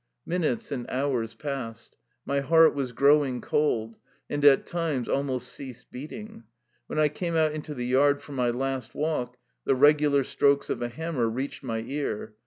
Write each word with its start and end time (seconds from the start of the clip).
Minutes 0.25 0.71
and 0.71 0.89
hours 0.89 1.35
passed. 1.35 1.95
My 2.25 2.39
heart 2.39 2.73
was 2.73 2.91
growing 2.91 3.39
cold, 3.39 3.97
and 4.31 4.43
at 4.43 4.65
times 4.65 5.07
almost 5.07 5.53
ceased 5.53 5.91
beating. 5.91 6.45
When 6.87 6.97
I 6.97 7.07
came 7.07 7.35
out 7.35 7.51
into 7.51 7.75
the 7.75 7.85
yard 7.85 8.19
for 8.19 8.31
my 8.31 8.49
last 8.49 8.95
walk 8.95 9.37
the 9.63 9.75
regular 9.75 10.23
strokes 10.23 10.71
of 10.71 10.81
a 10.81 10.89
ham 10.89 11.17
mer 11.17 11.27
reached 11.27 11.61
my 11.63 11.83
ear. 11.85 12.33